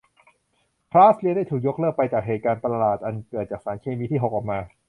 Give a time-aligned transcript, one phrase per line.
[0.91, 4.59] คลาสเรียนได้ถูกยกเลิกไป จากเหตุการณ์ประหลาดอันเกิดจากสารเคมีที่หกออกมา